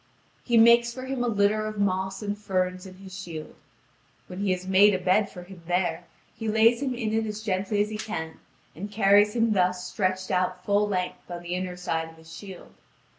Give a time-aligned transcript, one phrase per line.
[0.43, 3.53] He makes for him a litter of moss and ferns in his shield.
[4.25, 7.43] When he has made a bed for him there, he lays him in it as
[7.43, 8.39] gently as he can,
[8.75, 12.73] and carries him thus stretched out full length on the inner side of his shield.